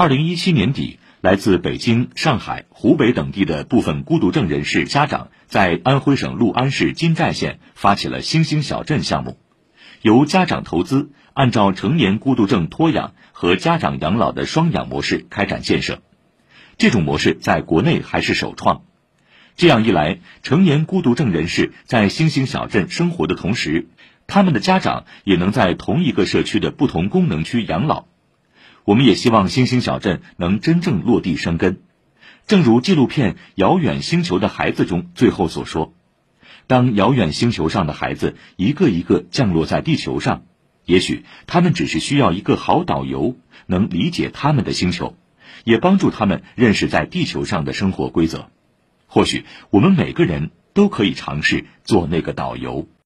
[0.00, 9.38] 二零一七年底，来自北京、上海、湖北等地的部分孤独症人士家长，在安徽省六安市金寨县发起了“星星小镇”项目，
[10.00, 16.00] 由家长投资，按照成年孤独症托养和家长养老的双养模式开展建设。
[16.76, 18.82] 这种模式在国内还是首创。
[19.56, 23.88] 这样一来，成年孤独症人士在星星小镇生活的同时，
[24.28, 28.06] 他们的家长也能在同一个社区的不同功能区养老。
[28.88, 31.82] 我们也希望星星小镇能真正落地生根。
[32.46, 35.92] 正如纪录片《遥远星球的孩子》中最后所说
[36.66, 40.44] ：“当遥远星球上的孩子一个一个降落在地球上，
[40.86, 45.18] 也许他们只是需要一个好导游，能理解他们的星球，
[45.64, 48.48] 也帮助他们认识在地球上的生活规则。
[49.06, 52.88] 或许我们每个人都可以尝试做那个导游。”